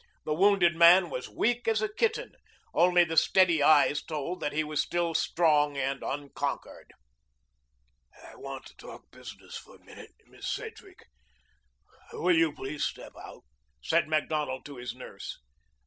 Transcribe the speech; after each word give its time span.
The 0.25 0.33
wounded 0.33 0.75
man 0.75 1.11
was 1.11 1.29
weak 1.29 1.67
as 1.67 1.79
a 1.79 1.87
kitten; 1.93 2.31
only 2.73 3.03
the 3.03 3.15
steady 3.15 3.61
eyes 3.61 4.01
told 4.01 4.39
that 4.39 4.51
he 4.51 4.63
was 4.63 4.81
still 4.81 5.13
strong 5.13 5.77
and 5.77 6.01
unconquered. 6.01 6.91
"I 8.27 8.35
want 8.35 8.65
to 8.65 8.75
talk 8.77 9.11
business 9.11 9.55
for 9.57 9.75
a 9.75 9.85
minute, 9.85 10.15
Miss 10.25 10.51
Sedgwick. 10.51 11.03
Will 12.13 12.35
you 12.35 12.51
please 12.51 12.83
step 12.83 13.13
out?" 13.15 13.43
said 13.83 14.07
Macdonald 14.07 14.65
to 14.65 14.77
his 14.77 14.95
nurse. 14.95 15.37